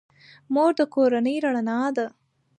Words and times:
مور 0.53 0.71
د 0.77 0.81
کورنۍ 0.93 1.35
رڼا 1.43 1.79
ده. 1.95 2.07